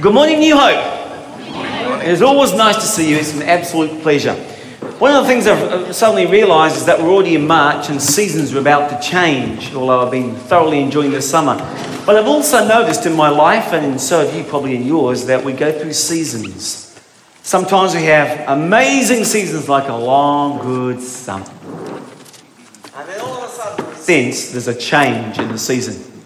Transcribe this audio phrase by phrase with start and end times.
[0.00, 2.02] Good morning, New Hope.
[2.02, 3.16] It's always nice to see you.
[3.16, 4.34] It's an absolute pleasure.
[4.98, 8.02] One of the things I've uh, suddenly realised is that we're already in March and
[8.02, 11.54] seasons are about to change, although I've been thoroughly enjoying the summer.
[12.04, 15.44] But I've also noticed in my life, and so have you probably in yours, that
[15.44, 17.00] we go through seasons.
[17.44, 21.46] Sometimes we have amazing seasons like a long, good summer.
[22.96, 26.22] And then all of a sudden, sense there's a change in the season.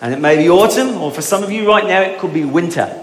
[0.00, 2.46] And it may be autumn, or for some of you right now, it could be
[2.46, 2.99] winter.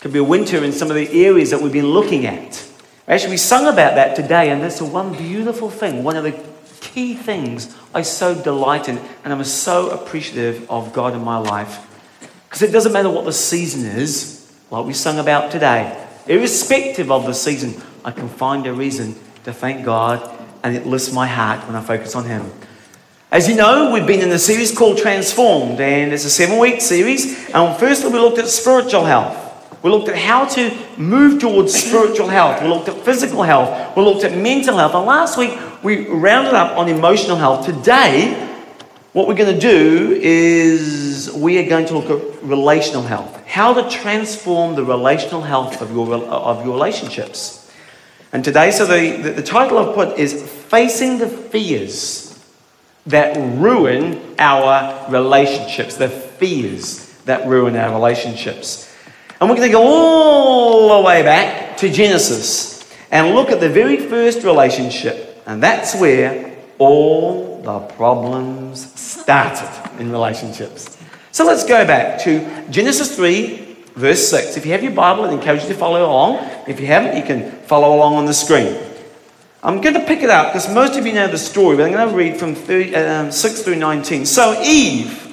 [0.00, 2.66] Could be a winter in some of the areas that we've been looking at.
[3.08, 6.32] Actually, we sung about that today, and that's the one beautiful thing, one of the
[6.80, 11.86] key things I so delight in, and I'm so appreciative of God in my life.
[12.44, 17.26] Because it doesn't matter what the season is, like we sung about today, irrespective of
[17.26, 21.66] the season, I can find a reason to thank God, and it lifts my heart
[21.66, 22.50] when I focus on Him.
[23.30, 26.80] As you know, we've been in a series called Transformed, and it's a seven week
[26.80, 27.50] series.
[27.50, 29.45] And firstly, we looked at spiritual health.
[29.86, 32.60] We looked at how to move towards spiritual health.
[32.60, 33.96] We looked at physical health.
[33.96, 34.96] We looked at mental health.
[34.96, 37.66] And last week, we rounded up on emotional health.
[37.66, 38.34] Today,
[39.12, 43.46] what we're going to do is we are going to look at relational health.
[43.46, 47.72] How to transform the relational health of your, of your relationships.
[48.32, 52.44] And today, so the, the, the title I've put is Facing the Fears
[53.06, 58.92] that ruin our relationships, the fears that ruin our relationships.
[59.40, 63.68] And we're going to go all the way back to Genesis and look at the
[63.68, 70.96] very first relationship, and that's where all the problems started in relationships.
[71.32, 74.56] So let's go back to Genesis 3, verse 6.
[74.56, 76.48] If you have your Bible, I encourage you to follow along.
[76.66, 78.74] If you haven't, you can follow along on the screen.
[79.62, 81.92] I'm going to pick it up because most of you know the story, but I'm
[81.92, 84.24] going to read from 30, um, 6 through 19.
[84.24, 85.25] So, Eve,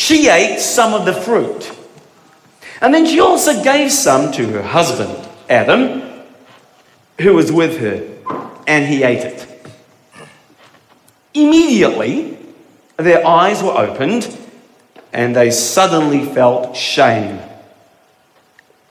[0.00, 1.70] she ate some of the fruit.
[2.80, 6.24] And then she also gave some to her husband, Adam,
[7.20, 8.08] who was with her,
[8.66, 9.46] and he ate it.
[11.34, 12.38] Immediately,
[12.96, 14.34] their eyes were opened,
[15.12, 17.38] and they suddenly felt shame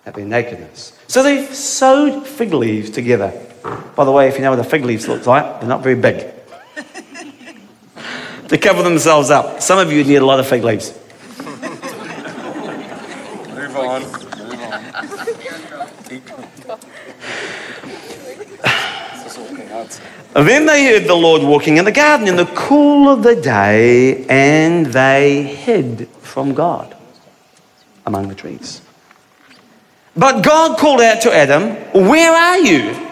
[0.06, 0.96] at their nakedness.
[1.08, 3.34] So they sewed fig leaves together.
[3.96, 5.96] By the way, if you know what a fig leaf looks like, they're not very
[5.96, 6.32] big.
[8.48, 9.60] to cover themselves up.
[9.60, 10.99] Some of you need a lot of fig leaves.
[20.34, 24.26] Then they heard the Lord walking in the garden in the cool of the day,
[24.28, 26.96] and they hid from God
[28.06, 28.82] among the trees.
[30.16, 31.76] But God called out to Adam,
[32.08, 33.08] Where are you?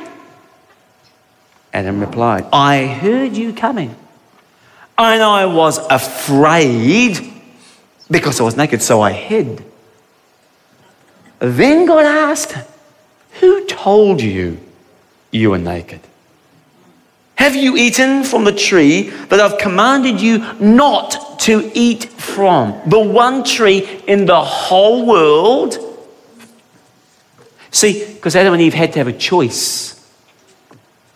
[1.74, 3.96] Adam replied, I heard you coming,
[4.98, 7.34] and I was afraid
[8.10, 9.64] because I was naked, so I hid.
[11.40, 12.56] Then God asked,
[13.40, 14.60] Who told you
[15.32, 16.02] you were naked?
[17.36, 22.82] Have you eaten from the tree that I've commanded you not to eat from?
[22.88, 25.88] The one tree in the whole world
[27.78, 29.94] See, because Adam and Eve had to have a choice.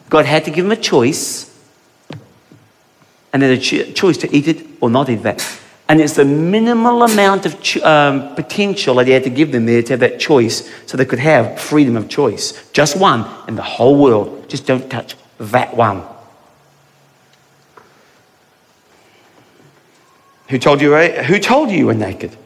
[0.10, 1.50] God had to give them a choice,
[3.34, 5.42] and then a cho- choice to eat it or not eat that.
[5.92, 9.66] And it's the minimal amount of ch- um, potential that he had to give them
[9.66, 12.66] there to have that choice so they could have freedom of choice.
[12.72, 14.48] Just one in the whole world.
[14.48, 16.02] Just don't touch that one.
[20.48, 22.38] Who told you, who told you you were naked?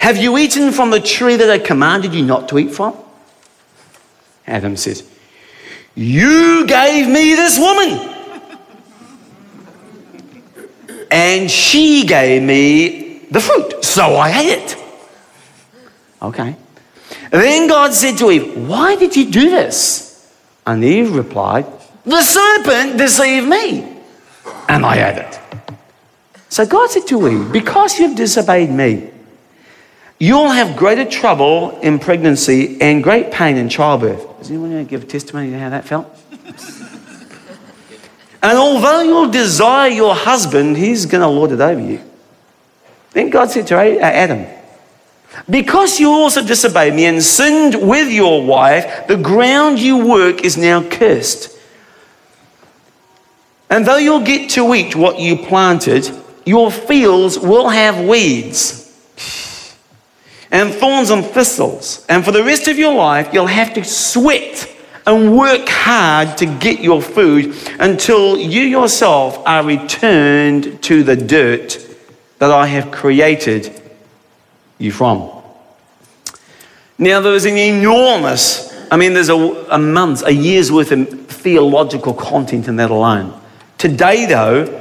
[0.00, 2.94] Have you eaten from the tree that I commanded you not to eat from?
[4.46, 5.08] Adam says,
[5.94, 8.17] You gave me this woman.
[11.10, 13.84] And she gave me the fruit.
[13.84, 14.76] So I ate it.
[16.20, 16.56] Okay.
[17.30, 20.32] Then God said to Eve, Why did you do this?
[20.66, 21.66] And Eve replied,
[22.04, 23.96] The serpent deceived me.
[24.68, 25.40] And I ate it.
[26.48, 29.10] So God said to Eve, Because you've disobeyed me,
[30.20, 34.38] You'll have greater trouble in pregnancy and great pain in childbirth.
[34.38, 36.12] Does anyone want to give testimony to how that felt?
[38.42, 42.00] And although you'll desire your husband, he's going to lord it over you.
[43.12, 44.46] Then God said to uh, Adam,
[45.50, 50.56] Because you also disobeyed me and sinned with your wife, the ground you work is
[50.56, 51.58] now cursed.
[53.70, 56.10] And though you'll get to eat what you planted,
[56.46, 58.88] your fields will have weeds
[60.50, 62.06] and thorns and thistles.
[62.08, 64.74] And for the rest of your life, you'll have to sweat
[65.08, 71.78] and work hard to get your food until you yourself are returned to the dirt
[72.38, 73.80] that I have created
[74.76, 75.30] you from?
[76.98, 79.78] Now, there is an enormous, I mean, there's a, a
[80.26, 83.40] a year's worth of theological content in that alone.
[83.78, 84.74] Today, though,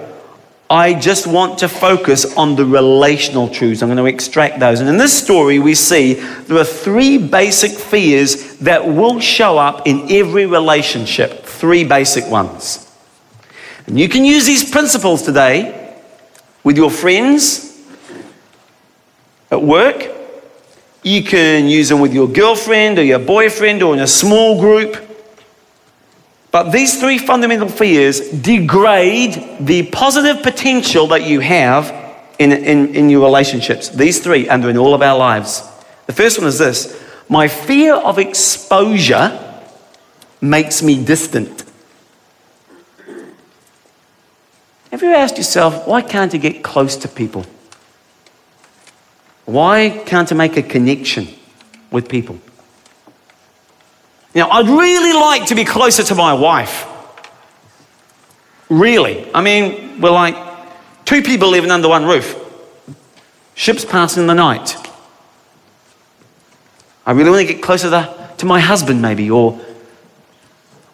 [0.70, 3.82] I just want to focus on the relational truths.
[3.82, 4.82] I'm going to extract those.
[4.82, 9.88] And in this story, we see there are three basic fears that will show up
[9.88, 11.44] in every relationship.
[11.44, 12.84] Three basic ones.
[13.86, 16.02] And you can use these principles today
[16.64, 17.82] with your friends
[19.50, 20.10] at work.
[21.04, 25.04] You can use them with your girlfriend or your boyfriend or in a small group.
[26.52, 31.94] But these three fundamental fears degrade the positive potential that you have
[32.40, 33.90] in, in, in your relationships.
[33.90, 35.62] These three, and in all of our lives.
[36.08, 39.40] The first one is this my fear of exposure
[40.42, 41.64] makes me distant.
[44.92, 47.46] Have you asked yourself, why can't I get close to people?
[49.46, 51.28] Why can't I make a connection
[51.92, 52.40] with people?
[54.34, 56.86] Now, I'd really like to be closer to my wife.
[58.70, 59.28] Really.
[59.34, 60.36] I mean, we're like
[61.06, 62.36] two people living under one roof.
[63.56, 64.76] Ships passing in the night.
[67.08, 69.58] I really want to get closer to, to my husband, maybe, or,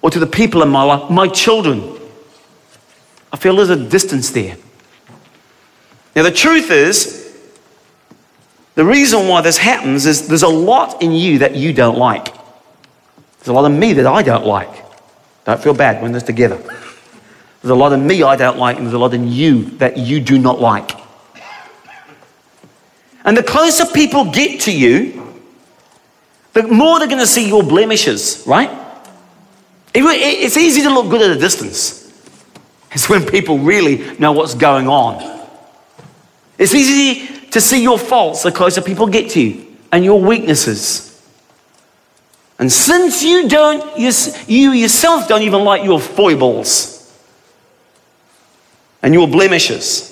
[0.04, 2.00] or to the people in my life, my children.
[3.32, 4.56] I feel there's a distance there.
[6.16, 7.36] Now, the truth is,
[8.76, 12.26] the reason why this happens is there's a lot in you that you don't like.
[13.40, 14.70] There's a lot of me that I don't like.
[15.46, 16.58] Don't feel bad when they're together.
[16.58, 19.98] There's a lot of me I don't like, and there's a lot in you that
[19.98, 20.92] you do not like.
[23.26, 25.23] And the closer people get to you,
[26.54, 28.70] the more they're going to see your blemishes, right?
[29.94, 32.00] It's easy to look good at a distance.
[32.92, 35.48] It's when people really know what's going on.
[36.58, 41.10] It's easy to see your faults the closer people get to you and your weaknesses.
[42.60, 44.12] And since you don't, you,
[44.48, 47.12] you yourself don't even like your foibles
[49.02, 50.10] and your blemishes,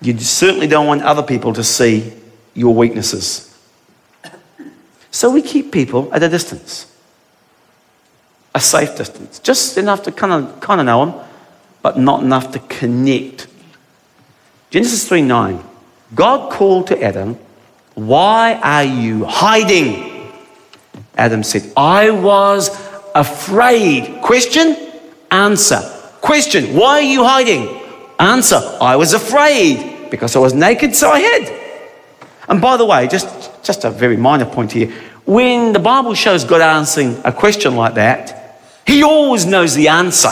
[0.00, 2.12] you certainly don't want other people to see
[2.54, 3.55] your weaknesses.
[5.16, 6.94] So we keep people at a distance,
[8.54, 11.14] a safe distance, just enough to kind of, kind of know them,
[11.80, 13.46] but not enough to connect.
[14.68, 15.64] Genesis 3 9.
[16.14, 17.38] God called to Adam,
[17.94, 20.30] Why are you hiding?
[21.16, 22.68] Adam said, I was
[23.14, 24.20] afraid.
[24.20, 24.76] Question,
[25.30, 25.80] answer.
[26.20, 27.80] Question, why are you hiding?
[28.18, 31.62] Answer, I was afraid because I was naked, so I hid.
[32.48, 33.35] And by the way, just,
[33.66, 34.90] just a very minor point here.
[35.24, 40.30] When the Bible shows God answering a question like that, He always knows the answer.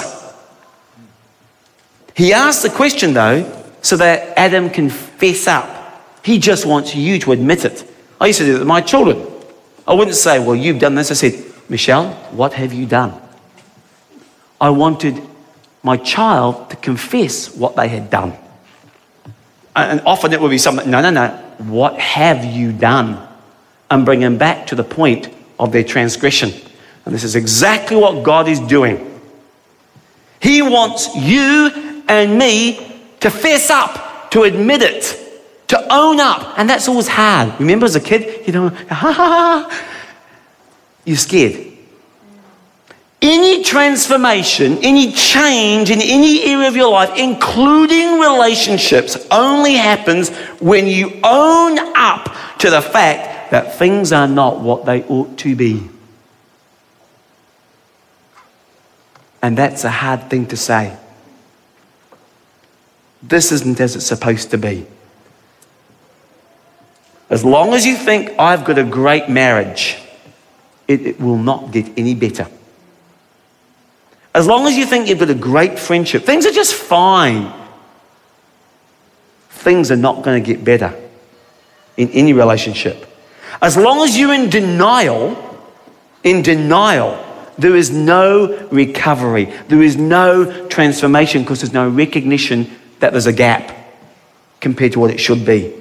[2.15, 3.43] He asked the question, though,
[3.83, 5.69] so that Adam can fess up.
[6.25, 7.85] He just wants you to admit it.
[8.21, 9.27] I used to do it with my children.
[9.87, 11.11] I wouldn't say, Well, you've done this.
[11.11, 13.21] I said, Michelle, what have you done?
[14.61, 15.21] I wanted
[15.83, 18.33] my child to confess what they had done.
[19.77, 23.27] And often it would be something, no, no, no, what have you done?
[23.91, 25.29] And bring them back to the point
[25.59, 26.53] of their transgression.
[27.05, 29.21] And this is exactly what God is doing.
[30.41, 35.21] He wants you and me to fess up, to admit it
[35.69, 36.59] to own up.
[36.59, 37.59] And that's always hard.
[37.59, 39.87] Remember as a kid, you know, ha ha ha,
[41.05, 41.74] you're scared.
[43.27, 50.29] Any transformation, any change in any area of your life, including relationships, only happens
[50.61, 55.57] when you own up to the fact that things are not what they ought to
[55.57, 55.89] be.
[59.41, 60.95] And that's a hard thing to say.
[63.23, 64.87] This isn't as it's supposed to be.
[67.31, 69.97] As long as you think, I've got a great marriage,
[70.87, 72.49] it, it, will not get any better.
[74.34, 77.53] As long as you think you've got a great friendship, things are just fine.
[79.50, 80.94] Things are not going to get better
[81.96, 83.06] in any relationship.
[83.62, 85.38] As long as you're in denial,
[86.24, 87.20] in denial,
[87.56, 89.44] there is no recovery.
[89.69, 93.72] There is no transformation because there's no recognition that there's a gap
[94.60, 95.72] compared to what it should be.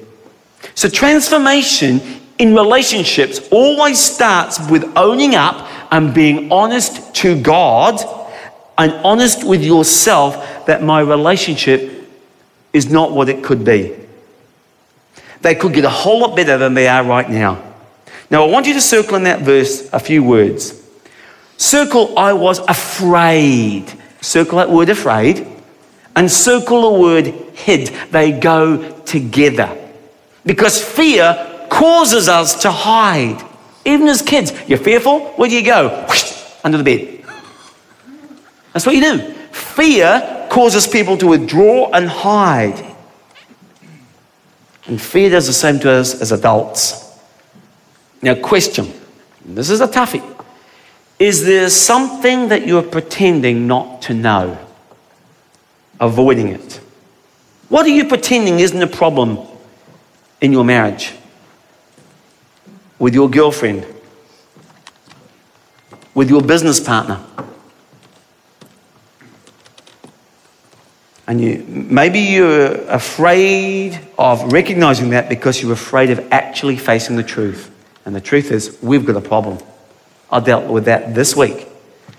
[0.76, 2.02] So, transformation
[2.38, 8.00] in relationships always starts with owning up and being honest to God
[8.78, 12.10] and honest with yourself that my relationship
[12.72, 13.96] is not what it could be.
[15.42, 17.62] They could get a whole lot better than they are right now.
[18.30, 20.82] Now, I want you to circle in that verse a few words.
[21.58, 23.86] Circle, I was afraid.
[24.22, 25.46] Circle that word afraid.
[26.16, 27.88] And circle the word hid.
[28.12, 29.78] They go together.
[30.46, 33.44] Because fear causes us to hide.
[33.86, 36.06] Even as kids, you're fearful, where do you go?
[36.08, 37.23] Whoosh, under the bed.
[38.74, 39.34] That's what you do.
[39.52, 42.84] Fear causes people to withdraw and hide.
[44.86, 47.00] And fear does the same to us as adults.
[48.22, 48.92] Now, question
[49.46, 50.24] this is a toughie.
[51.20, 54.58] Is there something that you're pretending not to know?
[56.00, 56.80] Avoiding it.
[57.70, 59.38] What are you pretending isn't a problem
[60.42, 61.14] in your marriage?
[63.00, 63.86] With your girlfriend?
[66.14, 67.24] With your business partner?
[71.28, 77.24] And you, maybe you're afraid of recognizing that because you're afraid of actually facing the
[77.24, 77.72] truth.
[78.06, 79.60] And the truth is, we've got a problem.
[80.30, 81.68] I dealt with that this week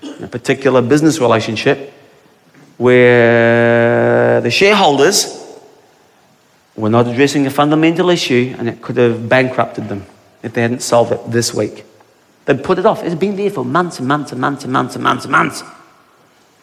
[0.02, 1.92] in a particular business relationship
[2.78, 5.40] where the shareholders
[6.76, 10.04] were not addressing a fundamental issue and it could have bankrupted them
[10.42, 11.84] if they hadn't solved it this week.
[12.46, 13.02] They'd put it off.
[13.02, 15.62] It's been there for months and months and months and months and months and months.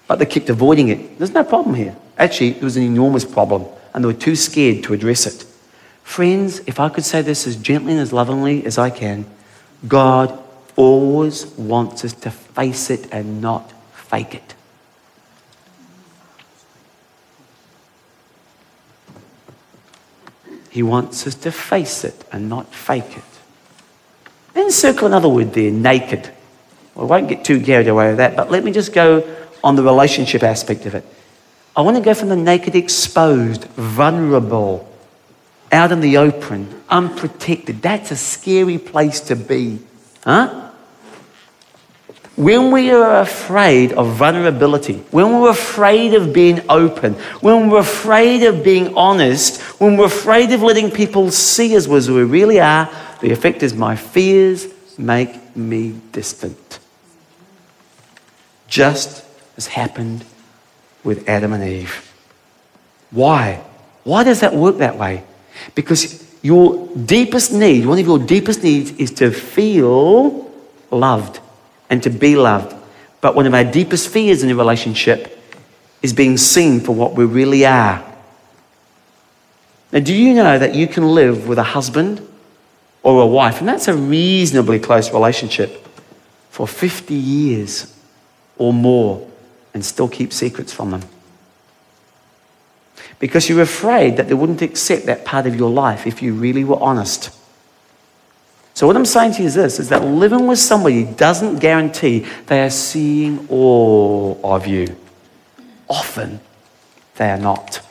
[0.07, 1.17] But they kept avoiding it.
[1.17, 1.95] There's no problem here.
[2.17, 5.45] Actually, it was an enormous problem, and they were too scared to address it.
[6.03, 9.25] Friends, if I could say this as gently and as lovingly as I can,
[9.87, 10.37] God
[10.75, 14.55] always wants us to face it and not fake it.
[20.69, 23.23] He wants us to face it and not fake it.
[24.53, 26.31] Then circle another word there, naked.
[26.95, 29.23] Well, I won't get too carried away with that, but let me just go
[29.63, 31.05] on the relationship aspect of it.
[31.75, 34.87] I want to go from the naked, exposed, vulnerable,
[35.71, 37.81] out in the open, unprotected.
[37.81, 39.79] That's a scary place to be.
[40.23, 40.69] Huh?
[42.35, 48.43] When we are afraid of vulnerability, when we're afraid of being open, when we're afraid
[48.43, 52.89] of being honest, when we're afraid of letting people see us as we really are,
[53.21, 56.79] the effect is my fears make me distant.
[58.67, 59.23] Just
[59.57, 60.25] as happened
[61.03, 62.13] with Adam and Eve.
[63.11, 63.61] Why?
[64.03, 65.23] Why does that work that way?
[65.75, 70.51] Because your deepest need, one of your deepest needs, is to feel
[70.89, 71.39] loved
[71.89, 72.75] and to be loved.
[73.21, 75.37] But one of our deepest fears in a relationship
[76.01, 78.03] is being seen for what we really are.
[79.91, 82.27] Now, do you know that you can live with a husband
[83.03, 85.85] or a wife, and that's a reasonably close relationship,
[86.49, 87.93] for 50 years
[88.57, 89.27] or more?
[89.73, 91.01] And still keep secrets from them.
[93.19, 96.63] Because you're afraid that they wouldn't accept that part of your life if you really
[96.63, 97.29] were honest.
[98.73, 102.25] So, what I'm saying to you is this is that living with somebody doesn't guarantee
[102.47, 104.95] they are seeing all of you.
[105.89, 106.39] Often,
[107.15, 107.85] they are not.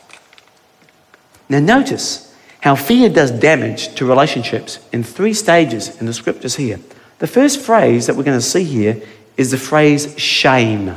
[1.49, 6.80] Now, notice how fear does damage to relationships in three stages in the scriptures here.
[7.18, 9.00] The first phrase that we're going to see here
[9.37, 10.96] is the phrase shame.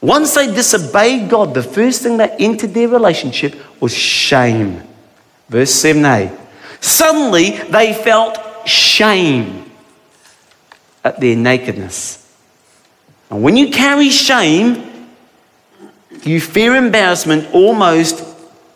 [0.00, 4.82] Once they disobeyed God, the first thing that entered their relationship was shame.
[5.48, 6.36] Verse 7a.
[6.80, 8.38] Suddenly they felt
[8.68, 9.70] shame
[11.04, 12.24] at their nakedness.
[13.30, 15.08] And when you carry shame,
[16.22, 18.24] you fear embarrassment almost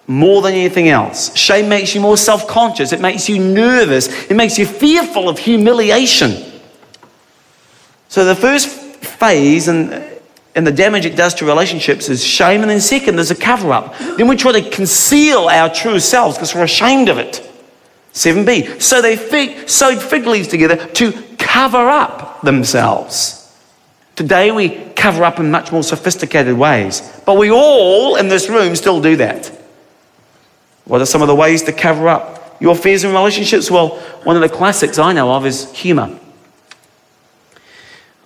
[0.07, 1.35] more than anything else.
[1.37, 5.39] Shame makes you more self conscious, it makes you nervous, it makes you fearful of
[5.39, 6.53] humiliation.
[8.09, 10.12] So the first phase, and
[10.55, 12.61] and the damage it does to relationships is shame.
[12.61, 13.97] And then, second, there's a cover up.
[13.99, 17.49] Then we try to conceal our true selves because we're ashamed of it.
[18.13, 18.81] 7b.
[18.81, 23.39] So they fig, sewed fig leaves together to cover up themselves.
[24.15, 28.77] Today we cover up in much more sophisticated ways, but we all in this room
[28.77, 29.47] still do that.
[30.85, 33.71] What are some of the ways to cover up your fears in relationships?
[33.71, 36.19] Well, one of the classics I know of is humor.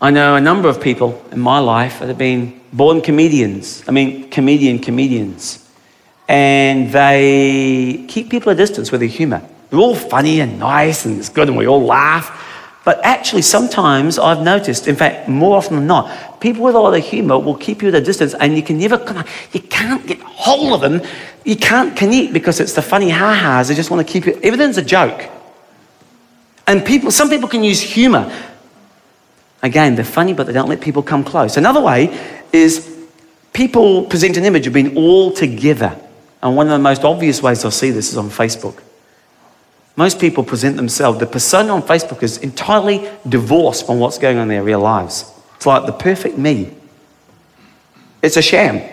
[0.06, 3.82] I know a number of people in my life that have been born comedians.
[3.88, 5.68] I mean, comedian comedians.
[6.28, 9.42] And they keep people at distance with their humor.
[9.68, 12.30] They're all funny and nice and it's good and we all laugh.
[12.84, 16.94] But actually, sometimes I've noticed, in fact, more often than not, people with a lot
[16.94, 19.02] of humor will keep you at a distance and you can never,
[19.50, 21.04] you can't get hold of them.
[21.44, 23.66] You can't connect because it's the funny ha-has.
[23.66, 25.28] They just want to keep you, everything's a joke.
[26.68, 28.32] And people, some people can use humor
[29.66, 31.56] Again, they're funny, but they don't let people come close.
[31.56, 32.16] Another way
[32.52, 32.88] is
[33.52, 35.98] people present an image of being all together.
[36.40, 38.80] And one of the most obvious ways I see this is on Facebook.
[39.96, 44.44] Most people present themselves, the persona on Facebook is entirely divorced from what's going on
[44.44, 45.32] in their real lives.
[45.56, 46.72] It's like the perfect me.
[48.22, 48.88] It's a sham.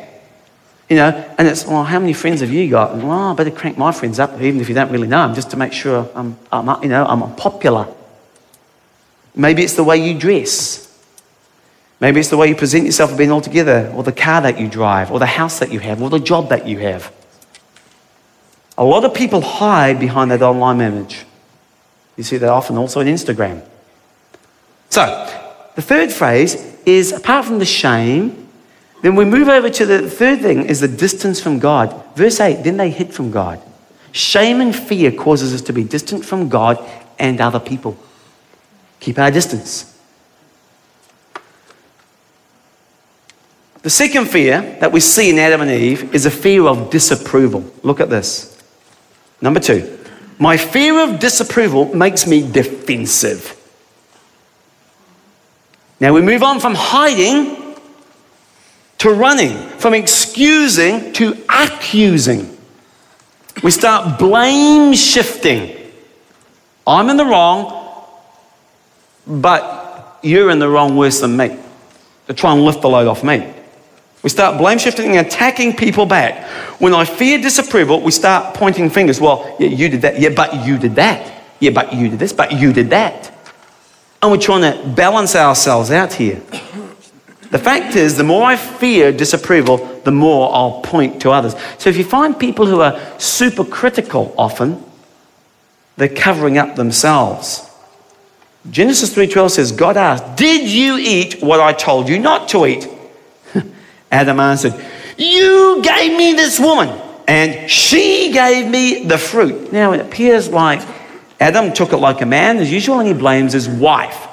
[0.89, 2.93] You know, and it's, well, how many friends have you got?
[2.93, 5.35] And, well, I better crank my friends up, even if you don't really know them,
[5.35, 7.87] just to make sure I'm, I'm you know, I'm popular.
[9.35, 10.79] Maybe it's the way you dress.
[11.99, 14.67] Maybe it's the way you present yourself being all together, or the car that you
[14.67, 17.11] drive, or the house that you have, or the job that you have.
[18.77, 21.25] A lot of people hide behind that online image.
[22.17, 23.63] You see that often also on Instagram.
[24.89, 25.05] So,
[25.75, 28.49] the third phrase is apart from the shame,
[29.01, 32.03] then we move over to the third thing is the distance from God.
[32.15, 33.61] Verse 8, then they hid from God.
[34.11, 36.77] Shame and fear causes us to be distant from God
[37.17, 37.97] and other people.
[39.03, 40.00] Keep our distance.
[43.81, 47.69] The second fear that we see in Adam and Eve is a fear of disapproval.
[47.81, 48.57] Look at this.
[49.41, 50.00] Number two,
[50.39, 53.60] my fear of disapproval makes me defensive.
[56.00, 57.75] Now we move on from hiding
[59.00, 62.57] to running, from excusing to accusing.
[63.65, 65.75] We start blame shifting.
[66.88, 67.82] I'm in the wrong,
[69.25, 71.57] but you're in the wrong worse than me.
[72.27, 73.53] To try and lift the load off me.
[74.23, 76.47] We start blame shifting and attacking people back.
[76.79, 79.19] When I fear disapproval, we start pointing fingers.
[79.19, 80.17] Well, yeah, you did that.
[80.17, 81.43] Yeah, but you did that.
[81.59, 82.31] Yeah, but you did this.
[82.31, 83.33] But you did that.
[84.21, 86.41] And we're trying to balance ourselves out here.
[87.51, 91.55] The fact is, the more I fear disapproval, the more I'll point to others.
[91.77, 94.81] So if you find people who are super critical often,
[95.97, 97.69] they're covering up themselves.
[98.70, 102.88] Genesis 3:12 says, God asked, "Did you eat what I told you not to eat?"
[104.12, 104.74] Adam answered,
[105.17, 106.89] You gave me this woman,
[107.27, 109.74] and she gave me the fruit.
[109.74, 110.82] Now it appears like
[111.39, 114.27] Adam took it like a man, as usual, and he blames his wife.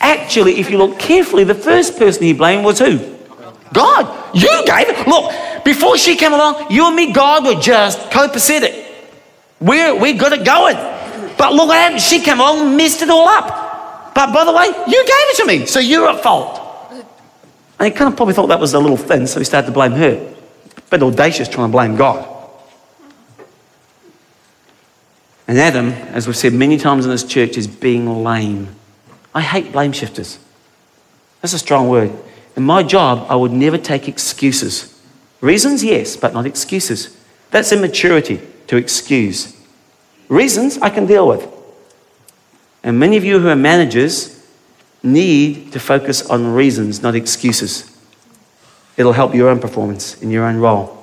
[0.00, 2.98] Actually, if you look carefully, the first person he blamed was who?
[3.72, 4.16] God.
[4.34, 5.06] You gave it.
[5.06, 8.86] Look, before she came along, you and me, God, were just copacetic.
[9.60, 10.76] We're, we got it going.
[11.40, 12.02] But look happened.
[12.02, 14.14] She came along messed it all up.
[14.14, 16.60] But by the way, you gave it to me, so you're at fault.
[17.78, 19.72] And he kind of probably thought that was a little thin, so he started to
[19.72, 20.34] blame her.
[20.76, 22.28] A bit audacious trying to blame God.
[25.48, 28.76] And Adam, as we've said many times in this church, is being lame.
[29.34, 30.38] I hate blame shifters.
[31.40, 32.12] That's a strong word.
[32.54, 35.02] In my job, I would never take excuses.
[35.40, 37.16] Reasons, yes, but not excuses.
[37.50, 39.56] That's immaturity to excuse.
[40.30, 41.46] Reasons I can deal with.
[42.82, 44.40] And many of you who are managers
[45.02, 47.86] need to focus on reasons, not excuses.
[48.96, 50.96] It'll help your own performance in your own role.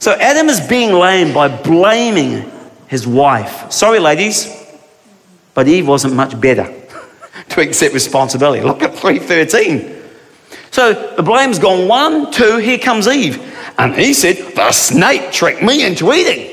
[0.00, 2.50] So Adam is being lame by blaming
[2.88, 3.70] his wife.
[3.70, 4.52] Sorry, ladies,
[5.54, 6.64] but Eve wasn't much better
[7.50, 8.62] to accept responsibility.
[8.64, 9.96] Look at 313.
[10.72, 13.46] So the blame's gone one, two, here comes Eve.
[13.78, 16.49] And he said, The snake tricked me into eating.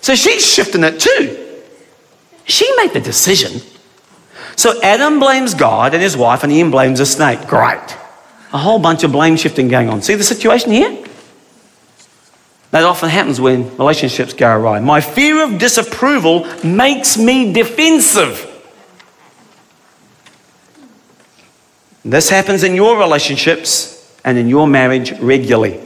[0.00, 1.46] So she's shifting it too.
[2.44, 3.60] She made the decision
[4.58, 7.46] so Adam blames God and his wife, and Ian blames a snake.
[7.46, 7.96] Great.
[8.52, 10.02] A whole bunch of blame shifting going on.
[10.02, 10.98] See the situation here?
[12.72, 14.80] That often happens when relationships go awry.
[14.80, 18.46] My fear of disapproval makes me defensive.
[22.04, 25.80] This happens in your relationships and in your marriage regularly.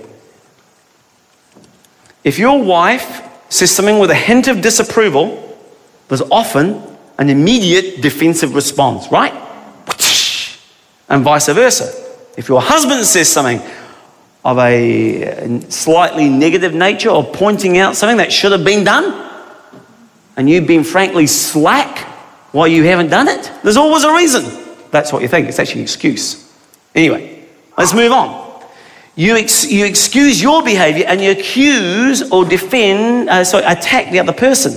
[2.25, 3.21] If your wife
[3.53, 5.59] says something with a hint of disapproval,
[6.09, 6.83] there's often
[7.19, 9.33] an immediate defensive response, right?
[11.09, 11.93] And vice versa.
[12.39, 13.61] If your husband says something
[14.43, 19.31] of a slightly negative nature or pointing out something that should have been done,
[20.39, 22.09] and you've been frankly slack
[22.53, 24.45] why you haven't done it, there's always a reason.
[24.91, 25.49] That's what you think.
[25.49, 26.51] It's actually an excuse.
[26.95, 28.42] Anyway, let's move on.
[29.15, 34.19] You, ex- you excuse your behavior and you accuse or defend, uh, sorry, attack the
[34.19, 34.73] other person.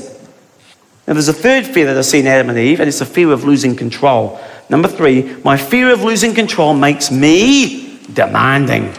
[1.08, 3.06] Now, there's a third fear that I see in Adam and Eve, and it's the
[3.06, 4.40] fear of losing control.
[4.70, 8.94] Number three, my fear of losing control makes me demanding.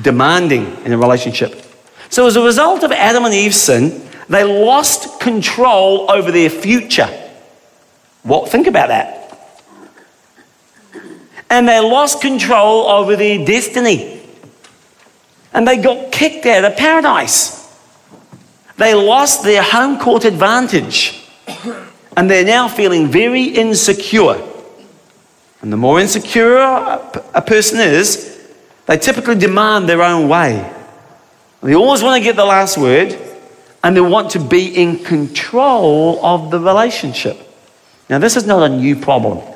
[0.00, 1.62] Demanding in a relationship.
[2.08, 7.08] So, as a result of Adam and Eve's sin, they lost control over their future.
[8.22, 8.50] What?
[8.50, 9.21] Think about that.
[11.52, 14.22] And they lost control over their destiny.
[15.52, 17.62] And they got kicked out of paradise.
[18.78, 21.28] They lost their home court advantage
[22.16, 24.42] and they're now feeling very insecure.
[25.60, 28.50] And the more insecure a person is,
[28.86, 30.72] they typically demand their own way.
[31.62, 33.14] They always want to get the last word
[33.84, 37.36] and they want to be in control of the relationship.
[38.08, 39.51] Now, this is not a new problem.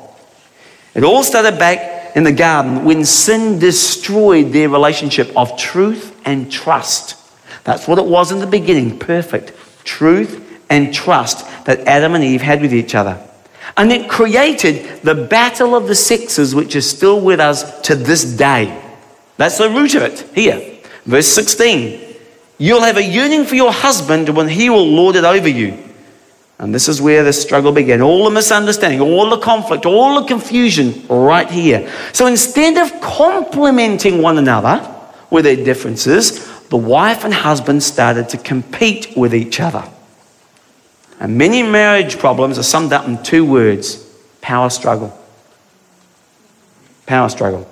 [0.97, 6.51] It all started back in the garden when sin destroyed their relationship of truth and
[6.51, 7.15] trust.
[7.63, 12.41] That's what it was in the beginning perfect truth and trust that Adam and Eve
[12.41, 13.23] had with each other.
[13.77, 18.23] And it created the battle of the sexes, which is still with us to this
[18.23, 18.83] day.
[19.37, 20.79] That's the root of it here.
[21.05, 22.15] Verse 16
[22.57, 25.86] You'll have a yearning for your husband when he will lord it over you.
[26.59, 28.01] And this is where the struggle began.
[28.01, 31.91] All the misunderstanding, all the conflict, all the confusion right here.
[32.13, 34.95] So instead of complementing one another
[35.29, 39.87] with their differences, the wife and husband started to compete with each other.
[41.19, 44.03] And many marriage problems are summed up in two words
[44.41, 45.17] power struggle.
[47.05, 47.69] Power struggle.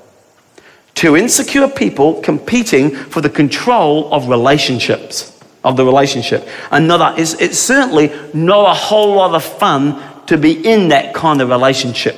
[0.94, 5.35] Two insecure people competing for the control of relationships
[5.66, 6.48] of the relationship.
[6.72, 11.42] Another is it's certainly not a whole lot of fun to be in that kind
[11.42, 12.16] of relationship.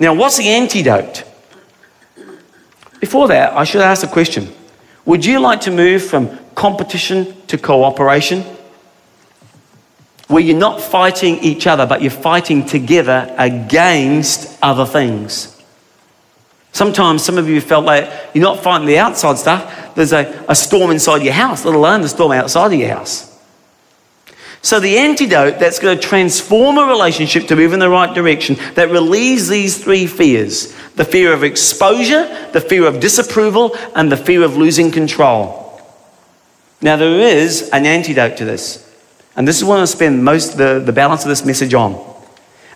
[0.00, 1.24] Now, what's the antidote?
[3.00, 4.52] Before that, I should ask a question.
[5.04, 8.44] Would you like to move from competition to cooperation?
[10.28, 15.57] Where you're not fighting each other, but you're fighting together against other things.
[16.78, 20.54] Sometimes some of you felt like you're not fighting the outside stuff, there's a, a
[20.54, 23.36] storm inside your house, let alone the storm outside of your house.
[24.62, 28.54] So, the antidote that's going to transform a relationship to move in the right direction,
[28.76, 34.16] that relieves these three fears the fear of exposure, the fear of disapproval, and the
[34.16, 35.82] fear of losing control.
[36.80, 38.88] Now, there is an antidote to this.
[39.34, 41.96] And this is what I spend most the, the balance of this message on.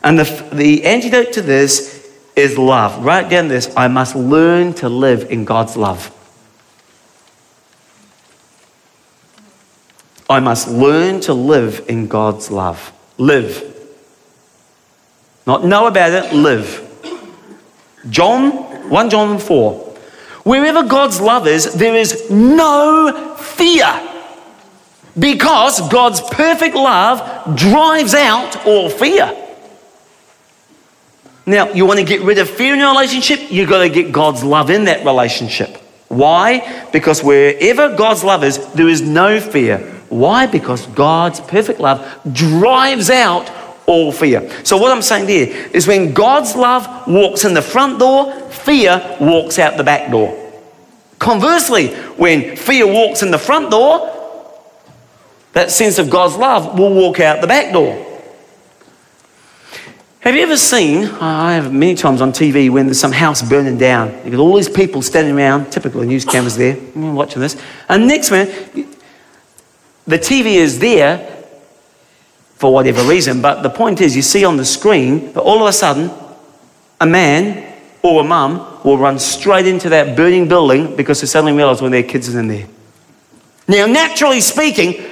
[0.02, 2.01] And the, the antidote to this
[2.36, 3.04] is love.
[3.04, 6.10] Write down this I must learn to live in God's love.
[10.28, 12.92] I must learn to live in God's love.
[13.18, 13.68] Live.
[15.46, 16.88] Not know about it, live.
[18.08, 19.74] John, 1 John 4.
[20.44, 24.08] Wherever God's love is, there is no fear.
[25.18, 29.41] Because God's perfect love drives out all fear.
[31.44, 34.12] Now, you want to get rid of fear in your relationship, you've got to get
[34.12, 35.76] God's love in that relationship.
[36.08, 36.86] Why?
[36.92, 39.78] Because wherever God's love is, there is no fear.
[40.08, 40.46] Why?
[40.46, 43.50] Because God's perfect love drives out
[43.86, 44.48] all fear.
[44.64, 49.16] So, what I'm saying there is when God's love walks in the front door, fear
[49.20, 50.38] walks out the back door.
[51.18, 54.10] Conversely, when fear walks in the front door,
[55.54, 58.11] that sense of God's love will walk out the back door.
[60.22, 63.76] Have you ever seen, I have many times on TV when there's some house burning
[63.76, 68.06] down, you've got all these people standing around, typical news cameras there, watching this, and
[68.06, 68.86] next minute,
[70.06, 71.44] the TV is there
[72.54, 75.66] for whatever reason, but the point is, you see on the screen that all of
[75.66, 76.08] a sudden,
[77.00, 81.52] a man or a mum will run straight into that burning building because they suddenly
[81.52, 82.68] realize when their kids are in there.
[83.66, 85.02] Now, naturally speaking,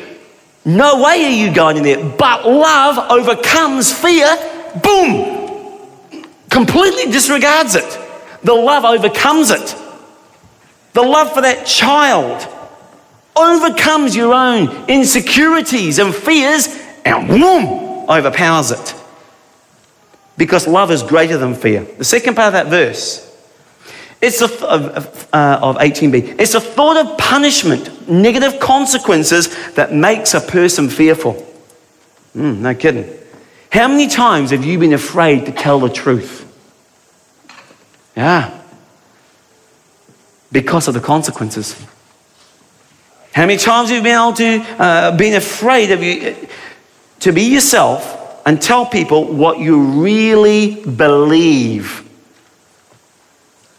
[0.65, 7.99] no way are you going in there, but love overcomes fear boom, completely disregards it.
[8.43, 9.77] The love overcomes it.
[10.93, 12.47] The love for that child
[13.37, 16.69] overcomes your own insecurities and fears
[17.05, 18.95] and boom, overpowers it.
[20.37, 21.85] Because love is greater than fear.
[21.85, 23.27] The second part of that verse,
[24.21, 26.37] it's a, of, uh, of 18b.
[26.39, 31.35] It's a thought of punishment, negative consequences that makes a person fearful.
[32.35, 33.20] Mm, no kidding.
[33.71, 36.45] How many times have you been afraid to tell the truth?
[38.17, 38.61] Yeah.
[40.51, 41.81] Because of the consequences.
[43.33, 46.35] How many times have you been able to uh, been afraid of you
[47.21, 52.09] to be yourself and tell people what you really believe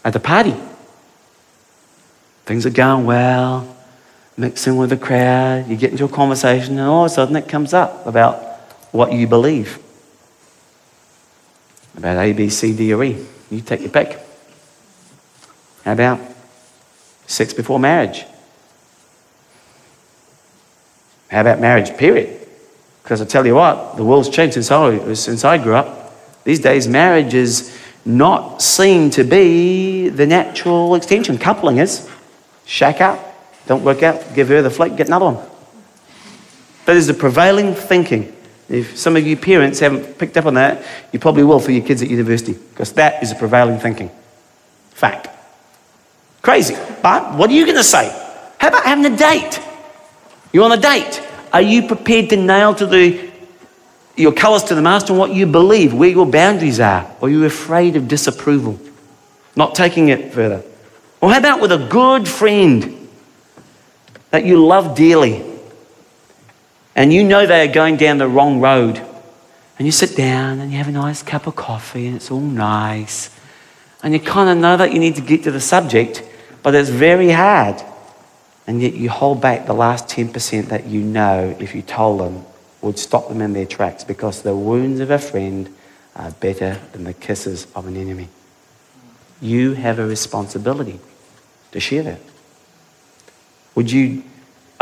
[0.06, 0.54] at the party?
[2.46, 3.76] Things are going well,
[4.38, 7.46] mixing with the crowd, you get into a conversation, and all of a sudden it
[7.46, 8.42] comes up about
[8.90, 9.81] what you believe
[11.96, 13.24] about A, B, C, D, or E.
[13.50, 14.18] You take your pick.
[15.84, 16.20] How about
[17.26, 18.24] sex before marriage?
[21.30, 22.46] How about marriage, period?
[23.02, 26.44] Because I tell you what, the world's changed since I, since I grew up.
[26.44, 31.38] These days, marriage is not seen to be the natural extension.
[31.38, 32.08] Coupling is.
[32.64, 33.18] Shack up,
[33.66, 35.50] don't work out, give her the flick, get another one.
[36.84, 38.36] That is the prevailing thinking.
[38.68, 41.84] If some of you parents haven't picked up on that, you probably will for your
[41.84, 44.10] kids at university, because that is a prevailing thinking.
[44.90, 45.28] Fact.
[46.40, 46.76] Crazy.
[47.02, 48.08] But what are you going to say?
[48.58, 49.60] How about having a date?
[50.52, 51.22] You're on a date.
[51.52, 53.32] Are you prepared to nail to the
[54.16, 57.30] your colours to the master and what you believe, where your boundaries are, or are
[57.30, 58.78] you're afraid of disapproval,
[59.56, 60.62] not taking it further.
[61.20, 63.08] Or how about with a good friend
[64.30, 65.42] that you love dearly
[66.94, 68.98] and you know they are going down the wrong road?
[69.78, 72.40] And you sit down and you have a nice cup of coffee and it's all
[72.40, 73.30] nice.
[74.02, 76.22] And you kind of know that you need to get to the subject,
[76.62, 77.82] but it's very hard.
[78.66, 82.44] And yet you hold back the last 10% that you know if you told them
[82.80, 85.74] would stop them in their tracks because the wounds of a friend
[86.16, 88.28] are better than the kisses of an enemy.
[89.40, 91.00] You have a responsibility
[91.70, 92.20] to share that.
[93.74, 94.22] Would you,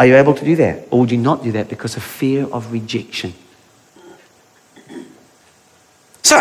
[0.00, 0.88] are you able to do that?
[0.90, 3.34] Or would you not do that because of fear of rejection?
[6.22, 6.38] So,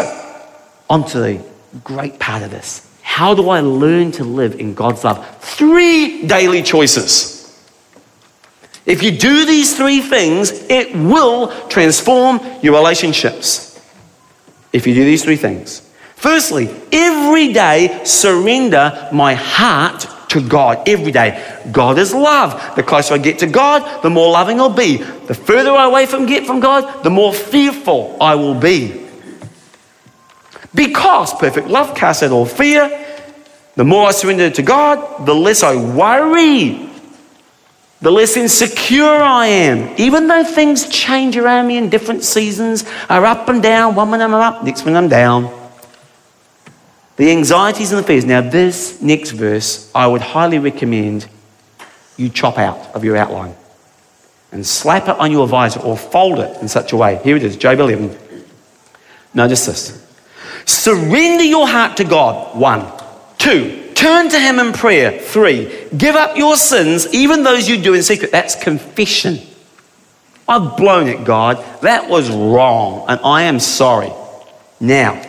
[0.90, 1.44] on to the
[1.84, 2.90] great part of this.
[3.02, 5.28] How do I learn to live in God's love?
[5.42, 7.38] Three daily choices.
[8.86, 13.78] If you do these three things, it will transform your relationships.
[14.72, 15.82] If you do these three things.
[16.16, 20.88] Firstly, every day surrender my heart to God.
[20.88, 21.62] Every day.
[21.72, 22.76] God is love.
[22.76, 24.98] The closer I get to God, the more loving I'll be.
[24.98, 29.06] The further I away from get from God, the more fearful I will be.
[30.74, 33.06] Because perfect love casts out all fear.
[33.76, 36.90] The more I surrender to God, the less I worry,
[38.02, 39.96] the less insecure I am.
[39.98, 44.26] Even though things change around me in different seasons, are up and down, one minute
[44.26, 45.59] I'm up, next minute I'm down.
[47.20, 48.24] The anxieties and the fears.
[48.24, 51.28] Now, this next verse, I would highly recommend
[52.16, 53.56] you chop out of your outline
[54.54, 57.20] and slap it on your visor or fold it in such a way.
[57.22, 58.18] Here it is, Job 11.
[59.34, 60.08] Notice this.
[60.64, 62.58] Surrender your heart to God.
[62.58, 62.90] One.
[63.38, 63.92] Two.
[63.96, 65.20] Turn to Him in prayer.
[65.20, 65.90] Three.
[65.98, 68.32] Give up your sins, even those you do in secret.
[68.32, 69.40] That's confession.
[70.48, 71.58] I've blown it, God.
[71.82, 74.14] That was wrong, and I am sorry.
[74.80, 75.29] Now,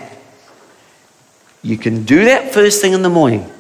[1.63, 3.51] you can do that first thing in the morning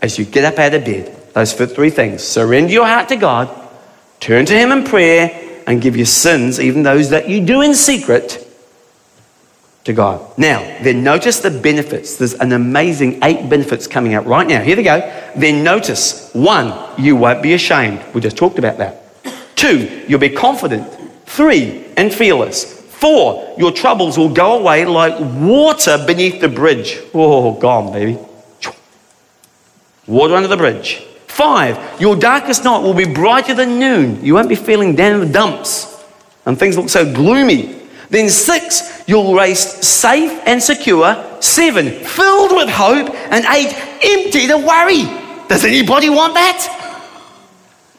[0.00, 1.16] as you get up out of bed.
[1.32, 3.48] Those three things surrender your heart to God,
[4.20, 7.74] turn to Him in prayer, and give your sins, even those that you do in
[7.74, 8.48] secret,
[9.84, 10.38] to God.
[10.38, 12.16] Now, then notice the benefits.
[12.16, 14.62] There's an amazing eight benefits coming out right now.
[14.62, 15.00] Here they go.
[15.34, 18.04] Then notice one, you won't be ashamed.
[18.14, 19.02] We just talked about that.
[19.56, 20.86] Two, you'll be confident.
[21.26, 22.81] Three, and fearless.
[23.02, 27.00] Four, your troubles will go away like water beneath the bridge.
[27.12, 28.16] Oh, gone, baby.
[30.06, 31.04] Water under the bridge.
[31.26, 34.24] Five, your darkest night will be brighter than noon.
[34.24, 36.00] You won't be feeling down in the dumps
[36.46, 37.88] and things look so gloomy.
[38.08, 41.40] Then six, you'll race safe and secure.
[41.40, 43.12] Seven, filled with hope.
[43.32, 45.02] And eight, empty to worry.
[45.48, 47.02] Does anybody want that?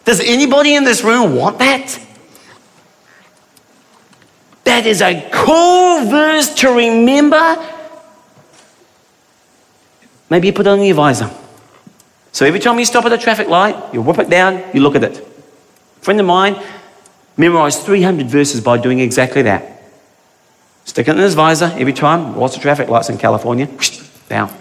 [0.05, 1.99] Does anybody in this room want that?
[4.63, 7.69] That is a cool verse to remember.
[10.29, 11.29] Maybe you put it on your visor.
[12.31, 14.95] So every time you stop at a traffic light, you whip it down, you look
[14.95, 15.17] at it.
[15.17, 16.61] A friend of mine
[17.37, 19.83] memorized 300 verses by doing exactly that.
[20.85, 22.35] Stick it in his visor every time.
[22.37, 23.67] Lots of traffic lights in California.
[24.29, 24.51] Down.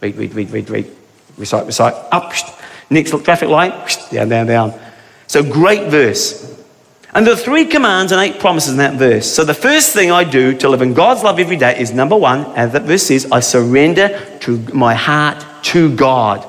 [0.00, 0.96] Read, read, read, read, read.
[1.36, 1.94] Recite, recite.
[2.10, 2.32] Up.
[2.90, 3.72] Next traffic light.
[4.10, 4.80] Down, down, down.
[5.26, 6.59] So great verse.
[7.12, 9.30] And there are three commands and eight promises in that verse.
[9.30, 12.16] So the first thing I do to live in God's love every day is number
[12.16, 16.46] one, as that verse says, I surrender to my heart to God.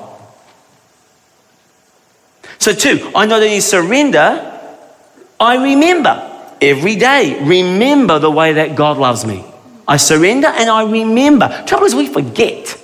[2.58, 4.48] So two, I not only surrender,
[5.40, 6.28] I remember
[6.60, 7.44] every day.
[7.44, 9.44] Remember the way that God loves me.
[9.88, 11.64] I surrender and I remember.
[11.66, 12.80] Trouble is, we forget.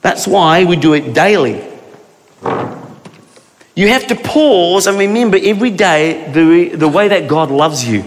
[0.00, 1.60] That's why we do it daily.
[3.74, 8.04] You have to pause and remember every day the, the way that God loves you.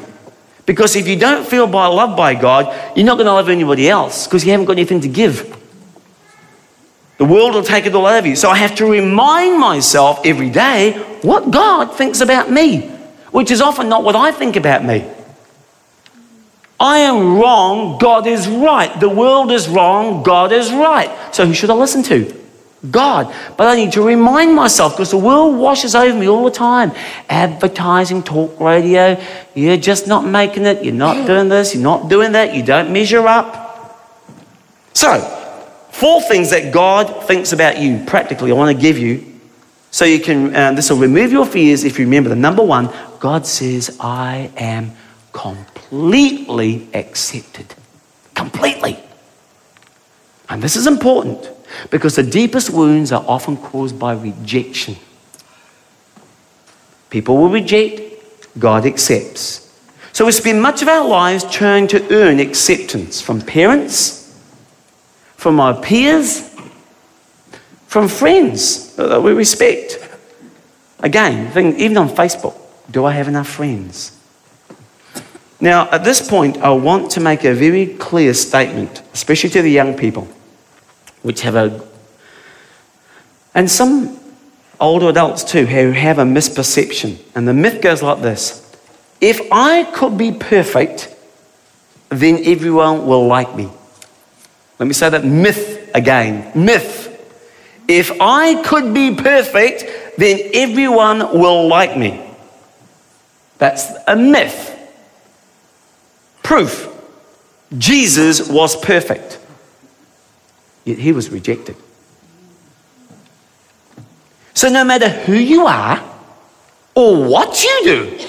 [0.66, 3.90] Because if you don't feel by, loved by God, you're not going to love anybody
[3.90, 5.56] else because you haven't got anything to give.
[7.18, 8.36] The world will take it all of you.
[8.36, 12.98] So I have to remind myself every day what God thinks about me
[13.32, 15.06] which is often not what I think about me.
[16.80, 19.00] I am wrong, God is right.
[19.00, 21.12] The world is wrong, God is right.
[21.34, 22.34] So who should I listen to?
[22.92, 23.34] God.
[23.58, 26.92] But I need to remind myself because the world washes over me all the time.
[27.30, 29.20] Advertising, talk radio,
[29.56, 32.92] you're just not making it, you're not doing this, you're not doing that, you don't
[32.92, 33.66] measure up.
[34.94, 35.20] So,
[35.92, 39.34] four things that God thinks about you practically, I want to give you.
[39.90, 42.94] So you can, um, this will remove your fears if you remember the number one,
[43.20, 44.92] God says, I am
[45.32, 47.74] completely accepted.
[48.36, 49.00] Completely.
[50.50, 51.50] And this is important
[51.90, 54.96] because the deepest wounds are often caused by rejection.
[57.10, 58.02] People will reject,
[58.60, 59.64] God accepts.
[60.14, 64.36] So we spend much of our lives trying to earn acceptance from parents,
[65.36, 66.56] from our peers,
[67.88, 70.00] from friends that we respect.
[71.00, 72.56] Again, even on Facebook,
[72.90, 74.14] do I have enough friends?
[75.60, 79.72] Now, at this point, I want to make a very clear statement, especially to the
[79.72, 80.28] young people,
[81.28, 81.86] which have a,
[83.54, 84.18] and some
[84.80, 87.18] older adults too, who have a misperception.
[87.36, 88.74] And the myth goes like this
[89.20, 91.14] If I could be perfect,
[92.08, 93.70] then everyone will like me.
[94.80, 96.50] Let me say that myth again.
[96.56, 97.04] Myth.
[97.90, 99.84] If I could be perfect,
[100.18, 102.24] then everyone will like me.
[103.58, 104.76] That's a myth.
[106.42, 106.88] Proof
[107.78, 109.40] Jesus was perfect,
[110.88, 111.76] yet he was rejected.
[114.54, 116.04] So, no matter who you are
[116.96, 118.28] or what you do,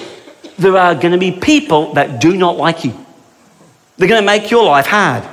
[0.59, 2.93] there are going to be people that do not like you.
[3.97, 5.23] They're going to make your life hard.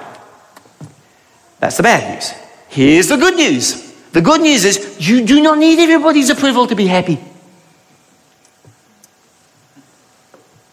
[1.58, 2.32] That's the bad news.
[2.68, 6.74] Here's the good news the good news is you do not need everybody's approval to
[6.74, 7.22] be happy.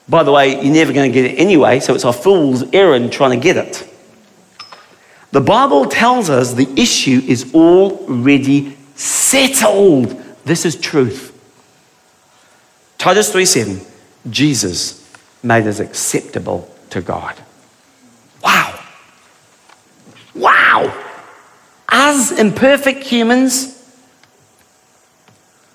[0.08, 3.12] By the way, you're never going to get it anyway, so it's a fool's errand
[3.12, 3.93] trying to get it.
[5.34, 10.16] The Bible tells us the issue is already settled.
[10.46, 11.32] This is truth.
[13.00, 13.82] Titus 3:7,
[14.30, 15.02] Jesus
[15.42, 17.34] made us acceptable to God.
[18.44, 18.80] Wow.
[20.36, 20.94] Wow.
[21.90, 23.74] As imperfect humans,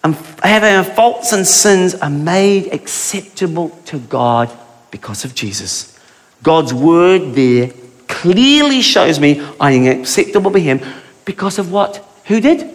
[0.05, 4.57] and having faults and sins are made acceptable to God
[4.92, 5.99] because of Jesus.
[6.44, 7.73] God's word there
[8.09, 10.81] clearly shows me I am acceptable to Him
[11.25, 12.05] because of what?
[12.25, 12.68] Who did?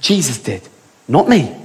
[0.00, 0.68] Jesus did,
[1.08, 1.56] not me.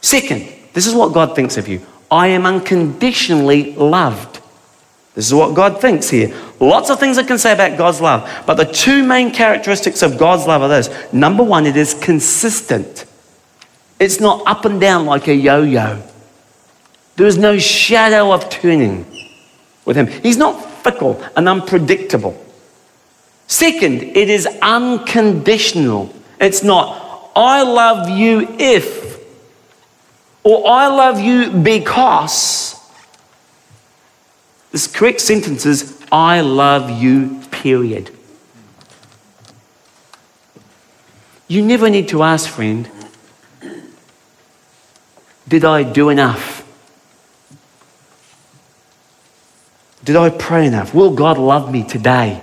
[0.00, 4.40] Second, this is what God thinks of you I am unconditionally loved.
[5.14, 6.32] This is what God thinks here.
[6.60, 10.16] Lots of things I can say about God's love, but the two main characteristics of
[10.16, 10.88] God's love are this.
[11.12, 13.04] Number one, it is consistent.
[13.98, 16.02] It's not up and down like a yo yo.
[17.16, 19.04] There is no shadow of turning
[19.84, 20.06] with him.
[20.06, 22.36] He's not fickle and unpredictable.
[23.46, 26.14] Second, it is unconditional.
[26.40, 29.18] It's not, I love you if,
[30.44, 32.74] or I love you because.
[34.70, 38.10] This correct sentence is, I love you, period.
[41.48, 42.90] You never need to ask, friend,
[45.48, 46.57] did I do enough?
[50.08, 50.94] Did I pray enough?
[50.94, 52.40] Will God love me today?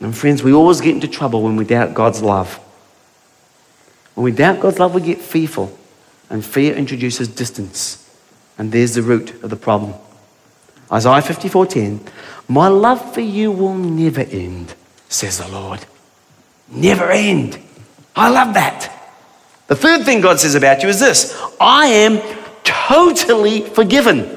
[0.00, 2.56] And friends, we always get into trouble when we doubt God's love.
[4.16, 5.78] When we doubt God's love, we get fearful,
[6.28, 8.04] and fear introduces distance.
[8.58, 9.94] And there's the root of the problem.
[10.90, 12.00] Isaiah 54:10,
[12.48, 14.74] "My love for you will never end,"
[15.08, 15.86] says the Lord.
[16.68, 17.60] Never end.
[18.16, 18.90] I love that.
[19.68, 22.20] The third thing God says about you is this I am
[22.64, 24.35] totally forgiven.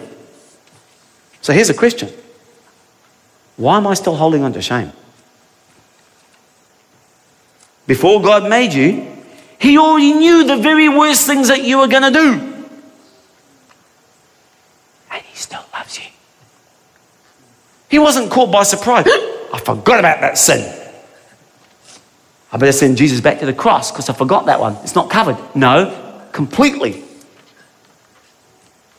[1.42, 2.10] So here's a question
[3.58, 4.92] Why am I still holding on to shame?
[7.88, 9.08] Before God made you,
[9.60, 12.34] He already knew the very worst things that you were going to do.
[15.12, 16.06] And He still loves you.
[17.90, 19.06] He wasn't caught by surprise.
[19.54, 20.76] I forgot about that sin.
[22.52, 24.76] I better send Jesus back to the cross because I forgot that one.
[24.84, 25.38] It's not covered.
[25.56, 27.04] No, completely.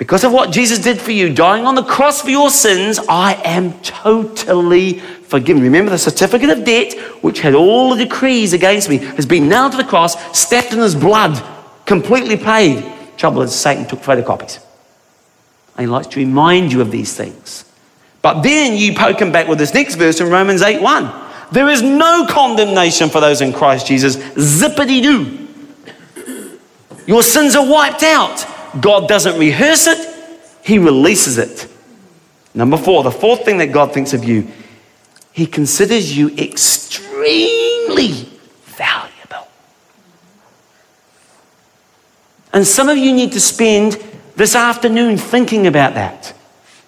[0.00, 3.34] Because of what Jesus did for you, dying on the cross for your sins, I
[3.44, 5.62] am totally forgiven.
[5.62, 9.72] Remember, the certificate of debt, which had all the decrees against me, has been nailed
[9.72, 11.44] to the cross, stamped in his blood,
[11.84, 12.82] completely paid.
[13.18, 14.64] Trouble is, Satan took photocopies.
[15.76, 17.66] And he likes to remind you of these things.
[18.22, 21.12] But then you poke him back with this next verse in Romans 8 1.
[21.52, 24.16] There is no condemnation for those in Christ Jesus.
[24.16, 25.46] Zippity doo.
[27.06, 28.46] Your sins are wiped out.
[28.78, 30.14] God doesn't rehearse it,
[30.62, 31.66] He releases it.
[32.54, 34.46] Number four, the fourth thing that God thinks of you,
[35.32, 38.28] He considers you extremely
[38.64, 39.48] valuable.
[42.52, 44.02] And some of you need to spend
[44.36, 46.34] this afternoon thinking about that.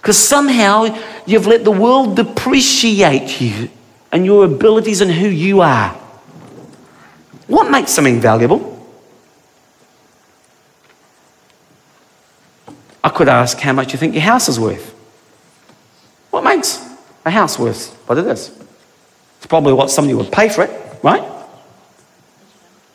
[0.01, 3.71] Because somehow you've let the world depreciate you
[4.11, 5.91] and your abilities and who you are.
[7.47, 8.72] What makes something valuable?
[13.05, 14.91] I could ask how much you think your house is worth.
[16.31, 16.85] What makes
[17.25, 18.51] a house worth what it is?
[19.39, 20.71] It's probably what somebody would pay for it,
[21.03, 21.23] right?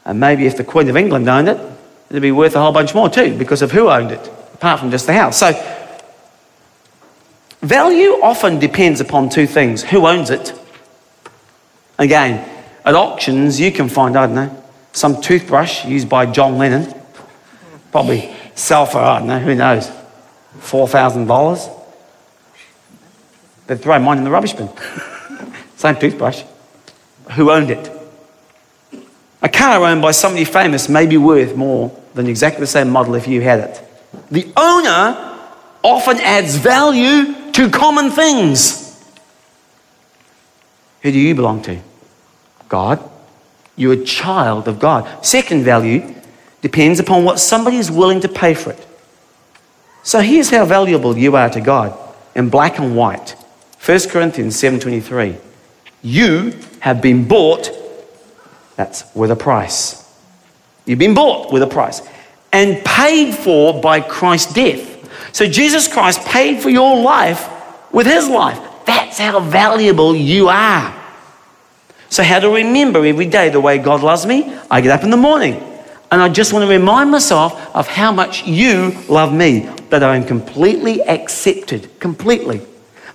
[0.05, 1.59] And maybe if the Queen of England owned it,
[2.09, 4.91] it'd be worth a whole bunch more too because of who owned it, apart from
[4.91, 5.37] just the house.
[5.37, 5.51] So
[7.61, 10.53] Value often depends upon two things who owns it.
[11.97, 12.47] Again,
[12.85, 16.93] at auctions, you can find, I don't know, some toothbrush used by John Lennon.
[17.91, 19.91] Probably sell for, I don't know, who knows,
[20.57, 21.73] $4,000.
[23.67, 24.69] They'd throw mine in the rubbish bin.
[25.75, 26.43] Same toothbrush.
[27.35, 27.91] Who owned it?
[29.41, 33.13] A car owned by somebody famous may be worth more than exactly the same model
[33.13, 33.81] if you had it.
[34.31, 35.39] The owner
[35.83, 38.83] often adds value to common things.
[41.03, 41.79] Who do you belong to?
[42.67, 43.07] God.
[43.75, 45.23] You're a child of God.
[45.23, 46.15] Second value
[46.61, 48.86] depends upon what somebody is willing to pay for it.
[50.07, 51.93] So here's how valuable you are to God
[52.33, 53.35] in black and white.
[53.85, 55.35] 1 Corinthians 7:23.
[56.01, 57.69] You have been bought
[58.77, 60.05] that's with a price.
[60.85, 62.01] You've been bought with a price
[62.53, 64.79] and paid for by Christ's death.
[65.33, 67.49] So Jesus Christ paid for your life
[67.91, 68.61] with his life.
[68.85, 70.95] That's how valuable you are.
[72.09, 74.55] So, how to remember every day the way God loves me?
[74.71, 75.61] I get up in the morning
[76.11, 80.15] and I just want to remind myself of how much you love me, that I
[80.15, 82.61] am completely accepted, completely,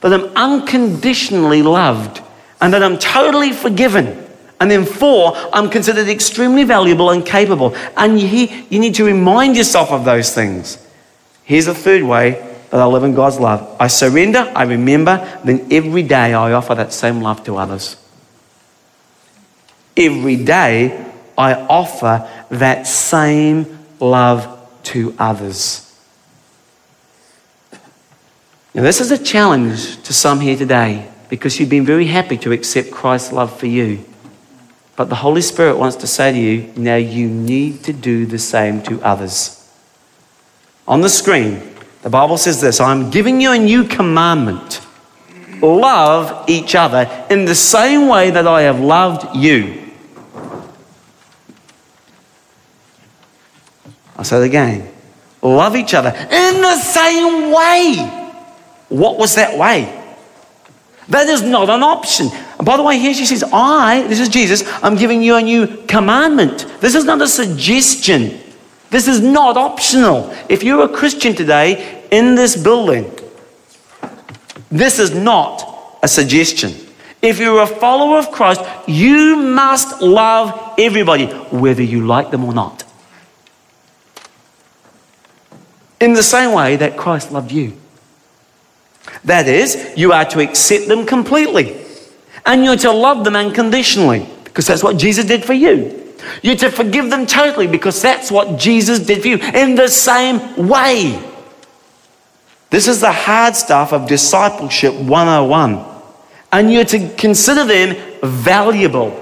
[0.00, 2.20] that I'm unconditionally loved,
[2.60, 4.18] and that I'm totally forgiven.
[4.60, 7.74] And then, four, I'm considered extremely valuable and capable.
[7.96, 10.78] And you, you need to remind yourself of those things.
[11.42, 12.32] Here's the third way
[12.70, 16.74] that I live in God's love I surrender, I remember, then every day I offer
[16.74, 17.96] that same love to others.
[19.96, 24.46] Every day I offer that same love
[24.84, 25.88] to others.
[28.74, 32.52] Now, this is a challenge to some here today because you've been very happy to
[32.52, 34.04] accept Christ's love for you.
[34.96, 38.38] But the Holy Spirit wants to say to you, now you need to do the
[38.38, 39.58] same to others.
[40.86, 41.62] On the screen,
[42.02, 44.80] the Bible says this I'm giving you a new commandment
[45.62, 49.81] love each other in the same way that I have loved you.
[54.22, 54.88] I'll say it again.
[55.42, 57.96] Love each other in the same way.
[58.88, 60.00] What was that way?
[61.08, 62.28] That is not an option.
[62.30, 65.42] And by the way, here she says, I, this is Jesus, I'm giving you a
[65.42, 66.68] new commandment.
[66.80, 68.38] This is not a suggestion.
[68.90, 70.32] This is not optional.
[70.48, 73.12] If you're a Christian today in this building,
[74.70, 76.74] this is not a suggestion.
[77.20, 82.54] If you're a follower of Christ, you must love everybody, whether you like them or
[82.54, 82.84] not.
[86.02, 87.74] In the same way that Christ loved you.
[89.24, 91.80] That is, you are to accept them completely.
[92.44, 96.12] And you're to love them unconditionally, because that's what Jesus did for you.
[96.42, 100.66] You're to forgive them totally, because that's what Jesus did for you in the same
[100.68, 101.22] way.
[102.70, 105.84] This is the hard stuff of discipleship 101.
[106.50, 109.18] And you're to consider them valuable.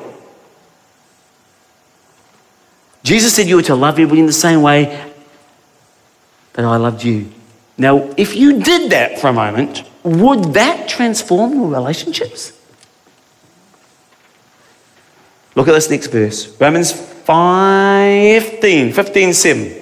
[3.02, 5.09] Jesus said you were to love everybody in the same way
[6.54, 7.30] that I loved you.
[7.78, 12.52] Now, if you did that for a moment, would that transform your relationships?
[15.54, 19.76] Look at this next verse Romans 5 15, 15 7.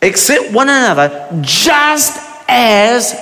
[0.00, 2.18] Accept one another just
[2.48, 3.14] as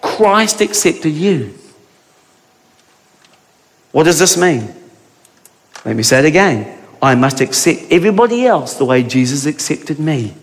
[0.00, 1.54] Christ accepted you.
[3.92, 4.74] What does this mean?
[5.84, 6.78] Let me say it again.
[7.00, 10.34] I must accept everybody else the way Jesus accepted me.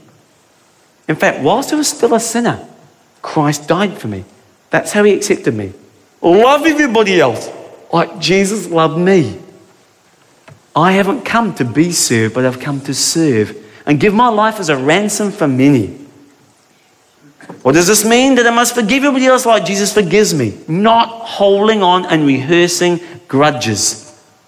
[1.07, 2.67] In fact, whilst I was still a sinner,
[3.21, 4.23] Christ died for me.
[4.69, 5.73] That's how he accepted me.
[6.21, 7.49] Love everybody else
[7.93, 9.39] like Jesus loved me.
[10.75, 14.59] I haven't come to be served, but I've come to serve and give my life
[14.59, 15.87] as a ransom for many.
[17.61, 18.35] What does this mean?
[18.35, 22.99] That I must forgive everybody else like Jesus forgives me, not holding on and rehearsing
[23.27, 24.01] grudges.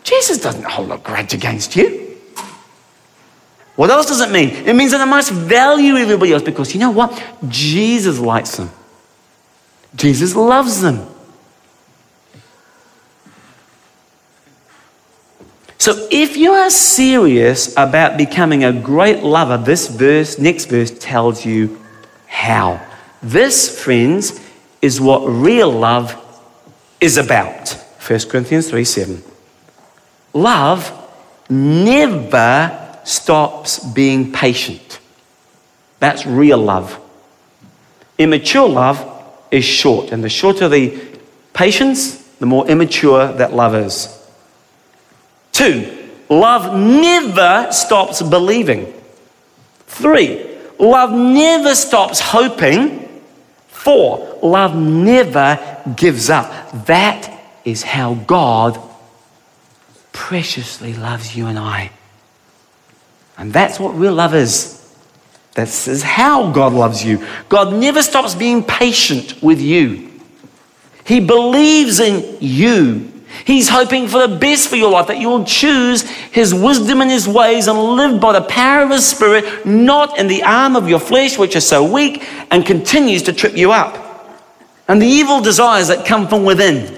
[0.03, 2.06] Jesus doesn't hold a grudge against you.
[3.77, 4.49] What else does it mean?
[4.49, 7.23] It means that I must value everybody else because you know what?
[7.47, 8.71] Jesus likes them.
[9.95, 11.07] Jesus loves them.
[15.77, 21.45] So if you are serious about becoming a great lover, this verse, next verse tells
[21.45, 21.79] you
[22.25, 22.83] how.
[23.21, 24.43] This, friends,
[24.81, 26.15] is what real love
[26.99, 27.73] is about.
[28.07, 29.23] 1 Corinthians 3 7.
[30.33, 30.91] Love
[31.47, 34.99] never stops being patient.
[35.99, 36.99] That's real love.
[38.17, 40.99] Immature love is short, and the shorter the
[41.53, 44.13] patience, the more immature that love is.
[45.51, 48.93] Two, love never stops believing.
[49.87, 53.07] Three, love never stops hoping.
[53.67, 56.85] Four, love never gives up.
[56.85, 57.31] That
[57.63, 58.79] is how God
[60.11, 61.91] preciously loves you and I.
[63.37, 64.73] And that's what real love is.
[65.53, 67.25] This is how God loves you.
[67.49, 70.11] God never stops being patient with you.
[71.03, 73.11] He believes in you.
[73.45, 77.27] He's hoping for the best for your life, that you'll choose His wisdom and His
[77.27, 80.99] ways and live by the power of His Spirit, not in the arm of your
[80.99, 84.03] flesh, which is so weak and continues to trip you up.
[84.87, 86.96] And the evil desires that come from within.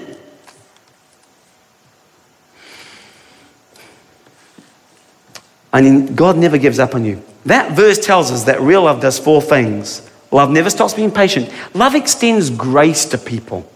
[5.72, 7.22] Mean, God never gives up on you.
[7.46, 10.08] That verse tells us that real love does four things.
[10.30, 11.50] Love never stops being patient.
[11.74, 13.70] Love extends grace to people.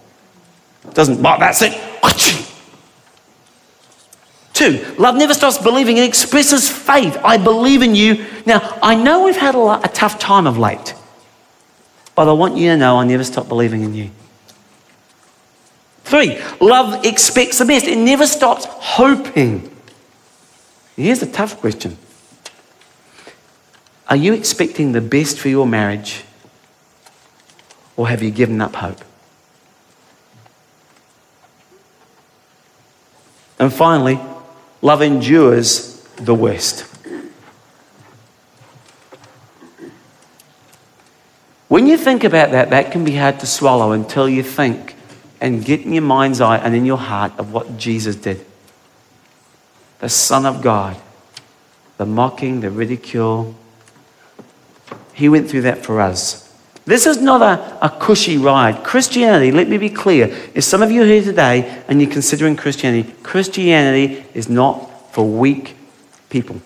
[0.86, 1.72] It doesn't, well, that's it.
[4.54, 5.96] Two, love never stops believing.
[5.96, 7.18] It expresses faith.
[7.24, 8.24] I believe in you.
[8.46, 10.94] Now, I know we've had a, a tough time of late,
[12.14, 14.10] but I want you to know I never stop believing in you.
[16.04, 17.86] Three, love expects the best.
[17.86, 19.73] It never stops hoping.
[20.96, 21.96] Here's a tough question
[24.08, 26.24] Are you expecting the best for your marriage,
[27.96, 29.00] or have you given up hope?
[33.58, 34.20] And finally,
[34.82, 36.90] love endures the worst.
[41.68, 44.94] When you think about that, that can be hard to swallow until you think
[45.40, 48.44] and get in your mind's eye and in your heart of what Jesus did
[50.00, 50.96] the Son of God,
[51.96, 53.54] the mocking, the ridicule.
[55.12, 56.44] He went through that for us.
[56.86, 58.84] This is not a, a cushy ride.
[58.84, 60.26] Christianity, let me be clear.
[60.54, 65.26] If some of you are here today and you're considering Christianity, Christianity is not for
[65.26, 65.76] weak
[66.28, 66.60] people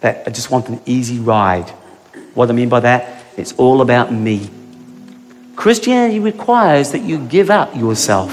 [0.00, 1.68] that just want an easy ride.
[2.34, 3.24] What I mean by that?
[3.36, 4.50] It's all about me.
[5.56, 8.30] Christianity requires that you give up yourself,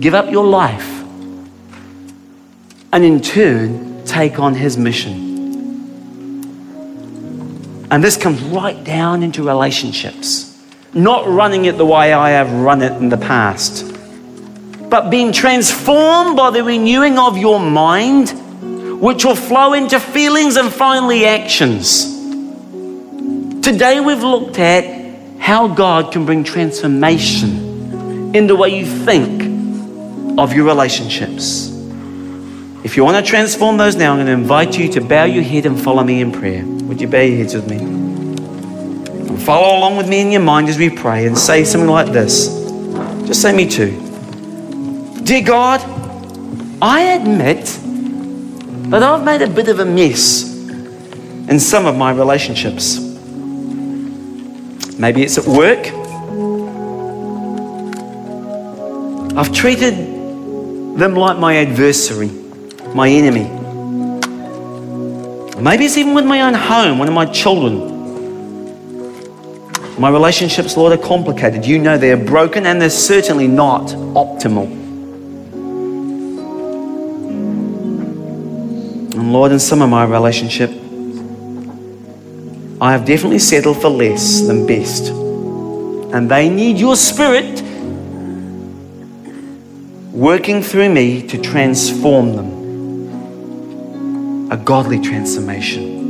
[0.00, 0.99] give up your life
[2.92, 5.28] and in turn take on his mission.
[7.90, 10.56] And this comes right down into relationships,
[10.94, 13.84] not running it the way I have run it in the past,
[14.88, 18.30] but being transformed by the renewing of your mind,
[19.00, 22.04] which will flow into feelings and finally actions.
[23.62, 30.52] Today we've looked at how God can bring transformation in the way you think of
[30.52, 31.69] your relationships.
[32.82, 35.42] If you want to transform those now, I'm going to invite you to bow your
[35.42, 36.64] head and follow me in prayer.
[36.64, 37.76] Would you bow your heads with me?
[37.76, 42.10] And follow along with me in your mind as we pray and say something like
[42.10, 42.48] this.
[43.26, 43.90] Just say me too.
[45.24, 45.82] Dear God,
[46.80, 47.66] I admit
[48.90, 52.98] that I've made a bit of a mess in some of my relationships.
[54.98, 55.86] Maybe it's at work.
[59.36, 59.94] I've treated
[60.98, 62.30] them like my adversary
[62.94, 63.60] my enemy.
[65.60, 67.98] Maybe it's even with my own home, one of my children.
[70.00, 71.66] My relationships, Lord, are complicated.
[71.66, 74.64] You know they're broken and they're certainly not optimal.
[79.14, 80.70] And Lord, in some of my relationship,
[82.80, 85.08] I have definitely settled for less than best.
[85.08, 87.62] And they need your spirit
[90.12, 92.59] working through me to transform them
[94.50, 96.00] a godly transformation.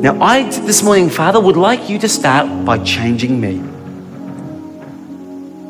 [0.00, 3.62] Now, I this morning, Father, would like you to start by changing me.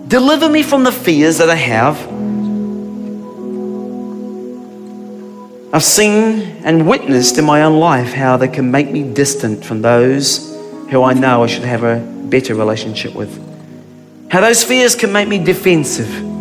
[0.08, 1.98] Deliver me from the fears that I have.
[5.74, 9.82] I've seen and witnessed in my own life how they can make me distant from
[9.82, 10.54] those
[10.90, 13.40] who I know I should have a better relationship with.
[14.30, 16.31] How those fears can make me defensive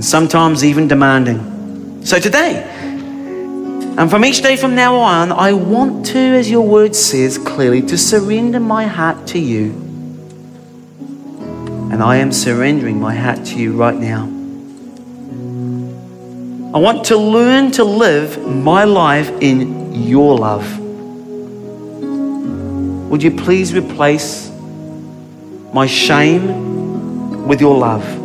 [0.00, 2.06] and sometimes even demanding.
[2.06, 2.64] So today,
[3.98, 7.82] and from each day from now on, I want to, as your word says clearly,
[7.82, 9.72] to surrender my heart to you.
[11.92, 14.22] And I am surrendering my heart to you right now.
[16.74, 20.64] I want to learn to live my life in your love.
[23.10, 24.50] Would you please replace
[25.74, 28.19] my shame with your love?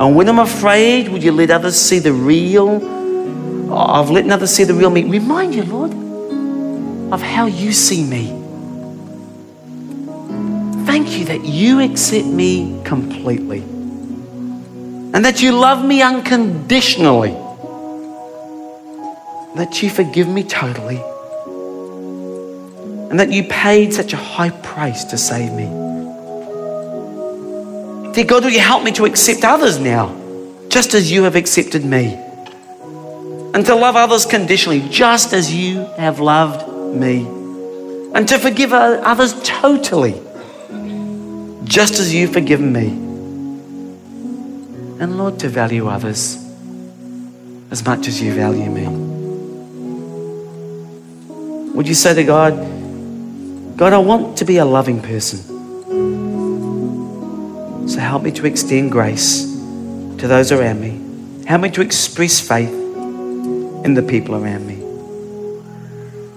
[0.00, 2.76] And when I'm afraid, would you let others see the real?
[3.72, 5.04] I've let others see the real me.
[5.04, 5.92] Remind you, Lord,
[7.12, 8.34] of how you see me.
[10.86, 13.60] Thank you that you accept me completely
[15.14, 17.32] and that you love me unconditionally,
[19.56, 21.02] that you forgive me totally.
[23.10, 25.87] and that you paid such a high price to save me.
[28.18, 30.12] Dear God, will you help me to accept others now,
[30.70, 32.14] just as you have accepted me?
[33.54, 37.24] And to love others conditionally, just as you have loved me.
[38.12, 40.20] And to forgive others totally,
[41.62, 42.88] just as you've forgiven me.
[44.98, 46.44] And Lord, to value others
[47.70, 48.88] as much as you value me.
[51.72, 52.56] Would you say to God,
[53.76, 55.57] God, I want to be a loving person.
[57.88, 61.44] So help me to extend grace to those around me.
[61.46, 64.76] Help me to express faith in the people around me.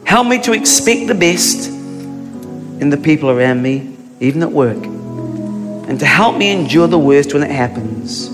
[0.05, 4.81] Help me to expect the best in the people around me, even at work.
[4.81, 8.29] And to help me endure the worst when it happens.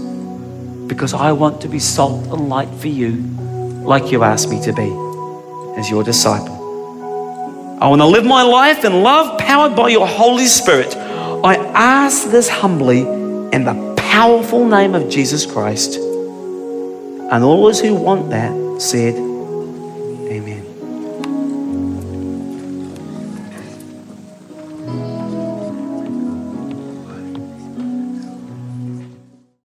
[0.88, 3.14] Because I want to be salt and light for you,
[3.84, 4.92] like you asked me to be,
[5.80, 6.54] as your disciple.
[7.82, 10.96] I want to live my life in love powered by your Holy Spirit
[11.44, 15.96] I ask this humbly in the powerful name of Jesus Christ.
[15.96, 19.37] And all those who want that said.